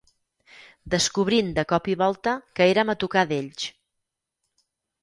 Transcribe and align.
Descobrint 0.93 1.51
de 1.59 1.65
cop 1.73 1.91
i 1.95 1.97
volta 2.03 2.35
que 2.61 2.69
érem 2.73 2.95
a 2.95 2.97
tocar 3.05 3.29
d'ells 3.35 3.71